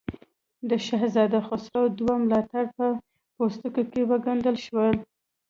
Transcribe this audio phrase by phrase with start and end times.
[0.69, 2.85] د شهزاده خسرو دوه ملاتړي په
[3.35, 4.95] پوستکو کې وګنډل شول.